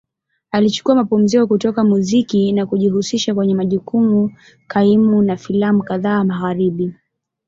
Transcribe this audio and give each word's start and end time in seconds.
Alichukua 0.51 0.95
mapumziko 0.95 1.47
kutoka 1.47 1.83
muziki 1.83 2.51
na 2.53 2.65
kujihusisha 2.65 3.35
kwenye 3.35 3.55
majukumu 3.55 4.37
kaimu 4.67 5.21
na 5.21 5.37
filamu 5.37 5.83
kadhaa 5.83 6.23
Magharibi. 6.23 6.93